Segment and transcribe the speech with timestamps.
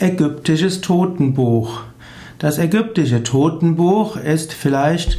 [0.00, 1.82] Ägyptisches Totenbuch.
[2.38, 5.18] Das ägyptische Totenbuch ist vielleicht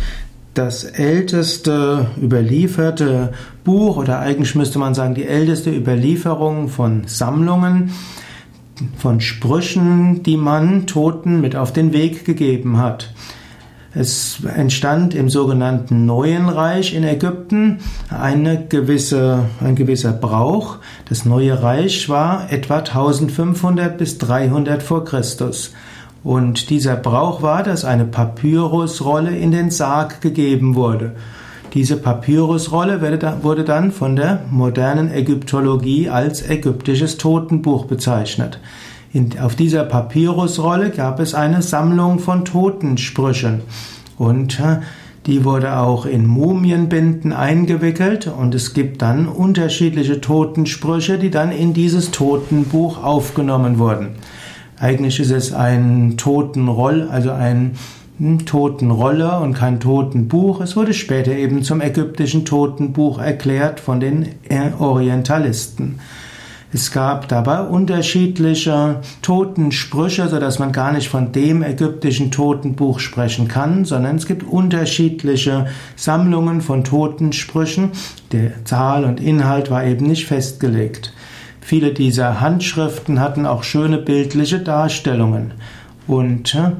[0.55, 3.31] das älteste überlieferte
[3.63, 7.91] Buch oder eigentlich müsste man sagen die älteste Überlieferung von Sammlungen
[8.97, 13.13] von Sprüchen, die man Toten mit auf den Weg gegeben hat.
[13.93, 17.79] Es entstand im sogenannten Neuen Reich in Ägypten
[18.09, 20.77] eine gewisse, ein gewisser Brauch.
[21.09, 25.73] Das Neue Reich war etwa 1500 bis 300 vor Christus.
[26.23, 31.11] Und dieser Brauch war, dass eine Papyrusrolle in den Sarg gegeben wurde.
[31.73, 33.01] Diese Papyrusrolle
[33.41, 38.59] wurde dann von der modernen Ägyptologie als ägyptisches Totenbuch bezeichnet.
[39.41, 43.61] Auf dieser Papyrusrolle gab es eine Sammlung von Totensprüchen
[44.17, 44.77] und äh,
[45.25, 51.73] die wurde auch in Mumienbinden eingewickelt und es gibt dann unterschiedliche Totensprüche, die dann in
[51.73, 54.09] dieses Totenbuch aufgenommen wurden.
[54.79, 57.73] Eigentlich ist es ein Totenroll, also ein
[58.17, 60.61] hm, Totenrolle und kein Totenbuch.
[60.61, 64.29] Es wurde später eben zum ägyptischen Totenbuch erklärt von den
[64.79, 65.99] Orientalisten.
[66.73, 73.49] Es gab dabei unterschiedliche Totensprüche, so dass man gar nicht von dem ägyptischen Totenbuch sprechen
[73.49, 77.91] kann, sondern es gibt unterschiedliche Sammlungen von Totensprüchen.
[78.31, 81.13] Der Zahl und Inhalt war eben nicht festgelegt.
[81.59, 85.53] Viele dieser Handschriften hatten auch schöne bildliche Darstellungen.
[86.07, 86.71] Und äh,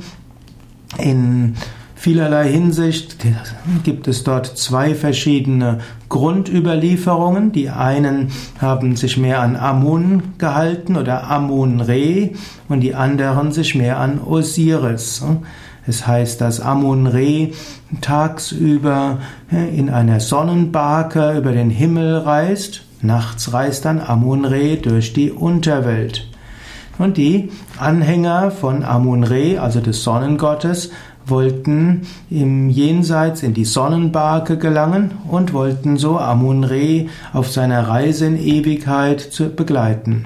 [1.04, 1.56] in
[2.02, 3.18] vielerlei Hinsicht
[3.84, 7.52] gibt es dort zwei verschiedene Grundüberlieferungen.
[7.52, 12.32] Die einen haben sich mehr an Amun gehalten oder Amun-Re
[12.68, 15.24] und die anderen sich mehr an Osiris.
[15.86, 17.52] Es heißt, dass Amun-Re
[18.02, 19.20] tagsüber
[19.52, 26.31] in einer Sonnenbarke über den Himmel reist, nachts reist dann Amun-Re durch die Unterwelt.
[27.02, 27.50] Und die
[27.80, 30.92] Anhänger von Amun-Re, also des Sonnengottes,
[31.26, 38.38] wollten im Jenseits in die Sonnenbarke gelangen und wollten so Amun-Re auf seiner Reise in
[38.38, 40.26] Ewigkeit begleiten.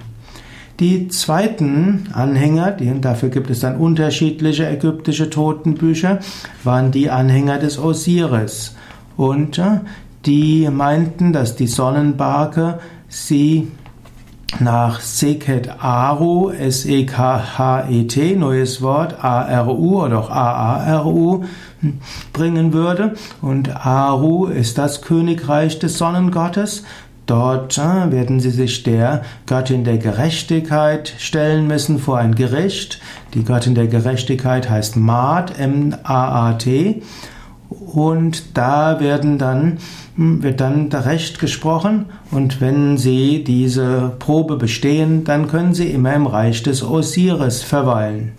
[0.81, 6.19] Die zweiten Anhänger, dafür gibt es dann unterschiedliche ägyptische Totenbücher,
[6.65, 8.75] waren die Anhänger des Osiris.
[9.15, 9.79] Und äh,
[10.25, 13.69] die meinten, dass die Sonnenbarke sie
[14.59, 21.43] nach Sekhet Aru, S-E-K-H-E-T, neues Wort, A-R-U oder auch A-A-R-U,
[22.33, 23.15] bringen würde.
[23.41, 26.83] Und Aru ist das Königreich des Sonnengottes.
[27.25, 32.99] Dort äh, werden sie sich der Göttin der Gerechtigkeit stellen müssen vor ein Gericht.
[33.33, 37.01] Die Göttin der Gerechtigkeit heißt Maat, M-A-A-T.
[37.69, 39.77] Und da werden dann,
[40.15, 46.13] hm, wird dann Recht gesprochen und wenn sie diese Probe bestehen, dann können sie immer
[46.13, 48.33] im Reich des Osiris verweilen.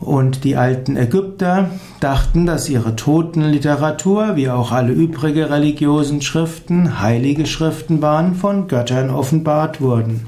[0.00, 1.70] Und die alten Ägypter
[2.00, 9.08] dachten, dass ihre Totenliteratur, wie auch alle übrige religiösen Schriften, heilige Schriften waren, von Göttern
[9.08, 10.26] offenbart wurden.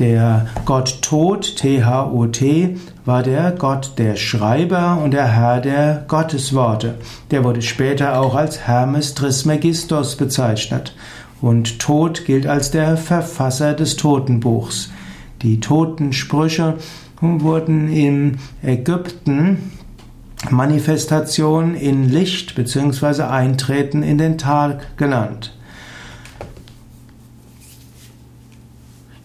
[0.00, 6.94] Der Gott Tod, T-H-O-T, war der Gott der Schreiber und der Herr der Gottesworte.
[7.30, 10.96] Der wurde später auch als Hermes Trismegistos bezeichnet.
[11.42, 14.90] Und Tod gilt als der Verfasser des Totenbuchs.
[15.42, 16.78] Die Totensprüche
[17.20, 19.70] wurden in Ägypten
[20.48, 23.24] Manifestation in Licht bzw.
[23.24, 25.54] Eintreten in den Tag genannt.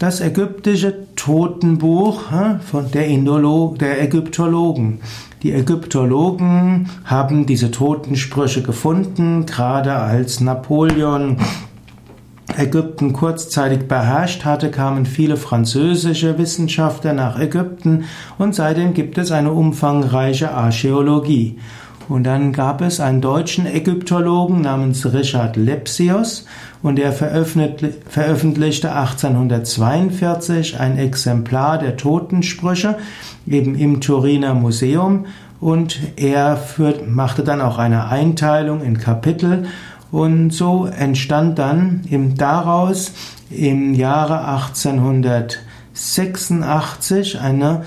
[0.05, 2.25] Das ägyptische Totenbuch
[2.63, 4.99] von der, Indolo der Ägyptologen.
[5.41, 11.37] Die Ägyptologen haben diese Totensprüche gefunden, gerade als Napoleon
[12.55, 18.03] Ägypten kurzzeitig beherrscht hatte, kamen viele französische Wissenschaftler nach Ägypten
[18.37, 21.57] und seitdem gibt es eine umfangreiche Archäologie.
[22.07, 26.45] Und dann gab es einen deutschen Ägyptologen namens Richard Lepsius
[26.83, 32.99] und er veröffentlichte 1842 ein Exemplar der Totensprüche
[33.47, 35.25] eben im Turiner Museum
[35.59, 39.65] und er führt, machte dann auch eine Einteilung in Kapitel
[40.11, 43.13] und so entstand dann im, daraus
[43.49, 47.81] im Jahre 1886 eine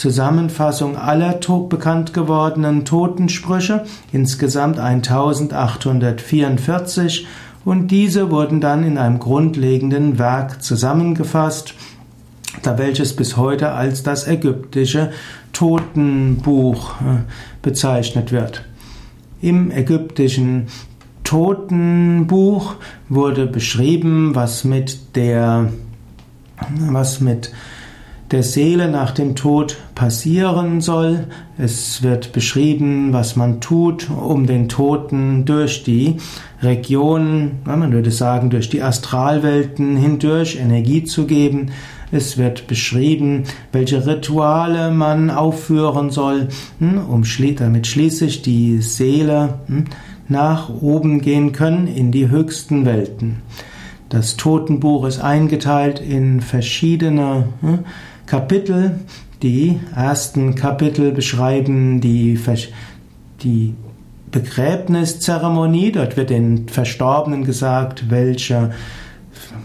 [0.00, 7.26] Zusammenfassung aller bekannt gewordenen Totensprüche, insgesamt 1844,
[7.66, 11.74] und diese wurden dann in einem grundlegenden Werk zusammengefasst,
[12.62, 15.10] da welches bis heute als das ägyptische
[15.52, 17.18] Totenbuch äh,
[17.60, 18.64] bezeichnet wird.
[19.42, 20.68] Im ägyptischen
[21.24, 22.76] Totenbuch
[23.10, 25.70] wurde beschrieben, was mit der
[26.88, 27.52] was mit
[28.30, 31.26] der Seele nach dem Tod passieren soll.
[31.58, 36.16] Es wird beschrieben, was man tut, um den Toten durch die
[36.62, 41.70] Regionen, man würde sagen, durch die Astralwelten hindurch Energie zu geben.
[42.12, 46.48] Es wird beschrieben, welche Rituale man aufführen soll,
[46.78, 47.24] hm, um
[47.56, 49.84] damit schließlich die Seele hm,
[50.28, 53.42] nach oben gehen können in die höchsten Welten.
[54.08, 57.80] Das Totenbuch ist eingeteilt in verschiedene hm,
[58.30, 59.00] Kapitel.
[59.42, 62.38] Die ersten Kapitel beschreiben die,
[63.42, 63.74] die
[64.30, 65.90] Begräbniszeremonie.
[65.90, 68.70] Dort wird den Verstorbenen gesagt, welche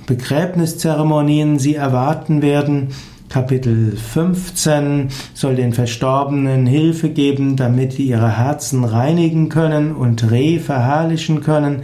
[0.07, 2.87] Begräbniszeremonien sie erwarten werden.
[3.29, 10.57] Kapitel 15 soll den Verstorbenen Hilfe geben, damit sie ihre Herzen reinigen können und Reh
[10.57, 11.83] verherrlichen können.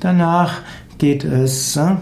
[0.00, 0.60] Danach
[0.98, 1.94] geht es äh,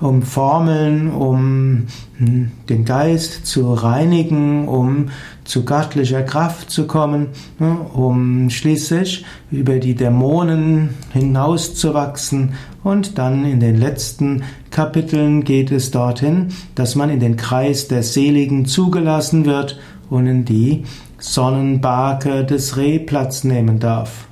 [0.00, 1.86] um Formeln, um
[2.16, 5.10] hm, den Geist zu reinigen, um
[5.44, 12.54] zu göttlicher Kraft zu kommen, ne, um schließlich über die Dämonen hinauszuwachsen.
[12.82, 18.02] Und dann in den letzten Kapiteln geht es dorthin, dass man in den Kreis der
[18.02, 20.84] Seligen zugelassen wird und in die
[21.18, 24.29] Sonnenbarke des Reh Platz nehmen darf.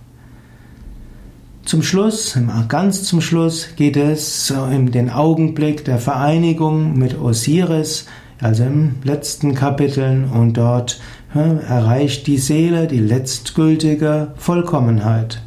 [1.69, 2.39] Zum Schluss,
[2.69, 8.07] ganz zum Schluss, geht es in den Augenblick der Vereinigung mit Osiris,
[8.41, 10.99] also im letzten Kapitel, und dort
[11.35, 15.43] erreicht die Seele die letztgültige Vollkommenheit.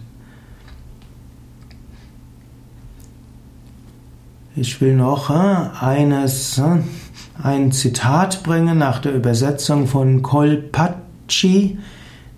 [4.55, 6.61] Ich will noch eines,
[7.41, 11.79] ein Zitat bringen nach der Übersetzung von Kolpatschi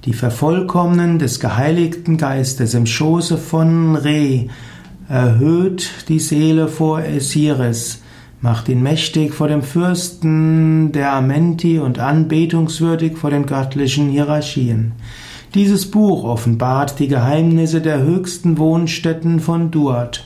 [0.05, 4.47] die Vervollkommnen des geheiligten Geistes im Schoße von Re,
[5.07, 8.01] erhöht die Seele vor Osiris,
[8.41, 14.91] macht ihn mächtig vor dem Fürsten der Amenti und anbetungswürdig vor den göttlichen Hierarchien.
[15.55, 20.25] Dieses Buch offenbart die Geheimnisse der höchsten Wohnstätten von Duat.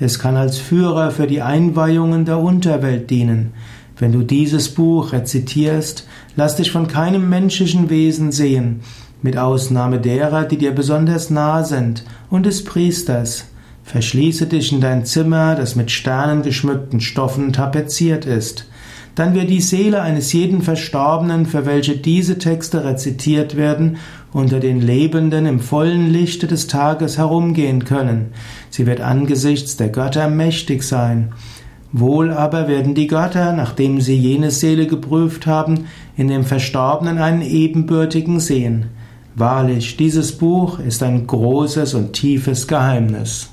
[0.00, 3.52] Es kann als Führer für die Einweihungen der Unterwelt dienen.
[3.98, 8.80] Wenn du dieses Buch rezitierst, lass dich von keinem menschlichen Wesen sehen,
[9.22, 13.46] mit Ausnahme derer, die dir besonders nah sind, und des Priesters.
[13.82, 18.66] Verschließe dich in dein Zimmer, das mit sternengeschmückten Stoffen tapeziert ist.
[19.14, 23.96] Dann wird die Seele eines jeden Verstorbenen, für welche diese Texte rezitiert werden,
[24.32, 28.26] unter den Lebenden im vollen Lichte des Tages herumgehen können.
[28.70, 31.32] Sie wird angesichts der Götter mächtig sein.
[31.90, 35.86] Wohl aber werden die Götter, nachdem sie jene Seele geprüft haben,
[36.16, 38.86] in dem Verstorbenen einen ebenbürtigen sehen.
[39.38, 43.50] Wahrlich, dieses Buch ist ein großes und tiefes Geheimnis.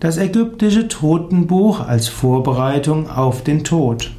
[0.00, 4.12] Das ägyptische Totenbuch als Vorbereitung auf den Tod.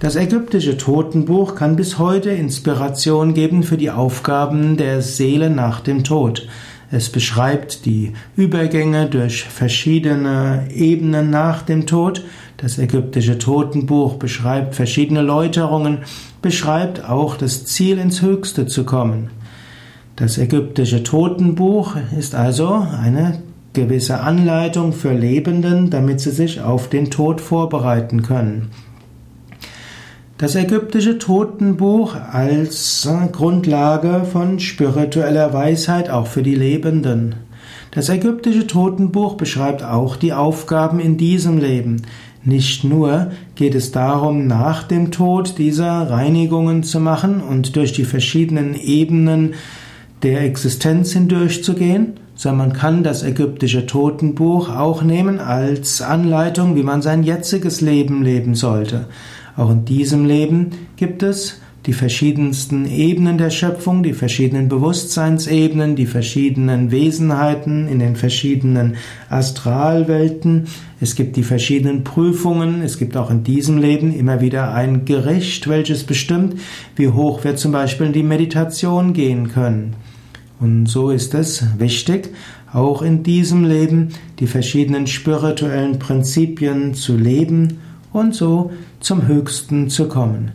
[0.00, 6.02] Das ägyptische Totenbuch kann bis heute Inspiration geben für die Aufgaben der Seele nach dem
[6.02, 6.48] Tod.
[6.90, 12.24] Es beschreibt die Übergänge durch verschiedene Ebenen nach dem Tod.
[12.56, 15.98] Das ägyptische Totenbuch beschreibt verschiedene Läuterungen,
[16.46, 19.30] beschreibt auch das Ziel ins Höchste zu kommen.
[20.14, 27.10] Das ägyptische Totenbuch ist also eine gewisse Anleitung für Lebenden, damit sie sich auf den
[27.10, 28.70] Tod vorbereiten können.
[30.38, 37.34] Das ägyptische Totenbuch als Grundlage von spiritueller Weisheit auch für die Lebenden.
[37.90, 42.02] Das ägyptische Totenbuch beschreibt auch die Aufgaben in diesem Leben.
[42.46, 48.04] Nicht nur geht es darum, nach dem Tod diese Reinigungen zu machen und durch die
[48.04, 49.54] verschiedenen Ebenen
[50.22, 57.02] der Existenz hindurchzugehen, sondern man kann das ägyptische Totenbuch auch nehmen als Anleitung, wie man
[57.02, 59.06] sein jetziges Leben leben sollte.
[59.56, 66.06] Auch in diesem Leben gibt es die verschiedensten Ebenen der Schöpfung, die verschiedenen Bewusstseinsebenen, die
[66.06, 68.96] verschiedenen Wesenheiten in den verschiedenen
[69.30, 70.66] Astralwelten.
[71.00, 72.82] Es gibt die verschiedenen Prüfungen.
[72.82, 76.58] Es gibt auch in diesem Leben immer wieder ein Gericht, welches bestimmt,
[76.96, 79.94] wie hoch wir zum Beispiel in die Meditation gehen können.
[80.58, 82.30] Und so ist es wichtig,
[82.72, 84.08] auch in diesem Leben
[84.40, 87.78] die verschiedenen spirituellen Prinzipien zu leben
[88.12, 90.52] und so zum Höchsten zu kommen.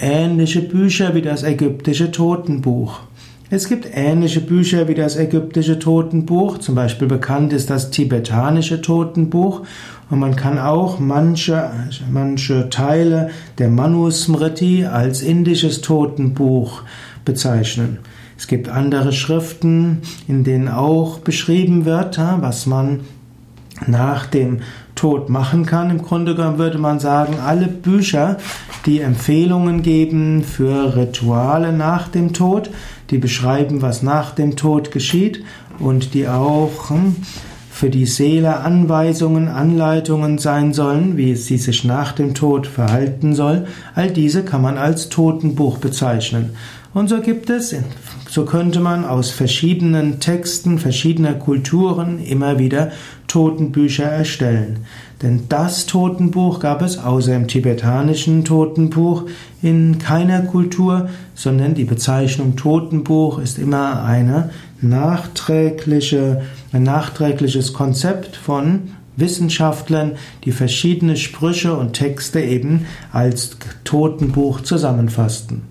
[0.00, 3.00] Ähnliche Bücher wie das ägyptische Totenbuch.
[3.48, 9.62] Es gibt ähnliche Bücher wie das ägyptische Totenbuch, zum Beispiel bekannt ist das tibetanische Totenbuch
[10.10, 11.70] und man kann auch manche,
[12.10, 16.82] manche Teile der Manusmriti als indisches Totenbuch
[17.24, 17.98] bezeichnen.
[18.36, 23.00] Es gibt andere Schriften, in denen auch beschrieben wird, was man
[23.86, 24.58] nach dem
[24.96, 25.90] Tod machen kann.
[25.90, 28.38] Im Grunde genommen würde man sagen, alle Bücher,
[28.86, 32.70] die Empfehlungen geben für Rituale nach dem Tod,
[33.10, 35.44] die beschreiben, was nach dem Tod geschieht
[35.78, 37.16] und die auch hm,
[37.76, 43.66] für die Seele Anweisungen, Anleitungen sein sollen, wie sie sich nach dem Tod verhalten soll,
[43.94, 46.56] all diese kann man als Totenbuch bezeichnen.
[46.94, 47.76] Und so gibt es,
[48.30, 52.92] so könnte man aus verschiedenen Texten verschiedener Kulturen immer wieder
[53.26, 54.78] Totenbücher erstellen.
[55.20, 59.24] Denn das Totenbuch gab es außer im tibetanischen Totenbuch
[59.60, 64.48] in keiner Kultur, sondern die Bezeichnung Totenbuch ist immer eine
[64.80, 66.42] nachträgliche,
[66.76, 70.12] ein nachträgliches Konzept von Wissenschaftlern,
[70.44, 75.62] die verschiedene Sprüche und Texte eben als Totenbuch zusammenfassten.